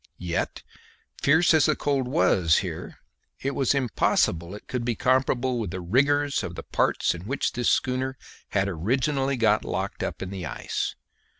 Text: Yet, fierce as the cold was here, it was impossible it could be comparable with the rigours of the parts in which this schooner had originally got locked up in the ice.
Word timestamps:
Yet, 0.17 0.63
fierce 1.21 1.53
as 1.53 1.67
the 1.67 1.75
cold 1.75 2.07
was 2.07 2.57
here, 2.65 2.97
it 3.39 3.51
was 3.53 3.75
impossible 3.75 4.55
it 4.55 4.67
could 4.67 4.83
be 4.83 4.95
comparable 4.95 5.59
with 5.59 5.69
the 5.69 5.79
rigours 5.79 6.41
of 6.41 6.55
the 6.55 6.63
parts 6.63 7.13
in 7.13 7.25
which 7.27 7.53
this 7.53 7.69
schooner 7.69 8.17
had 8.49 8.67
originally 8.67 9.37
got 9.37 9.63
locked 9.63 10.01
up 10.01 10.23
in 10.23 10.31
the 10.31 10.43
ice. 10.47 10.95